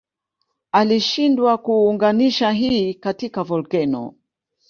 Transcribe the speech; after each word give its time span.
Alishindwa 0.71 1.57
kuunganisha 1.57 2.51
hii 2.51 2.93
katika 2.93 3.43
volkeno 3.43 4.13